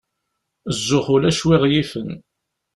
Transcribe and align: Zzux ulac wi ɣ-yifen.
Zzux 0.77 1.07
ulac 1.13 1.39
wi 1.47 1.55
ɣ-yifen. 1.63 2.09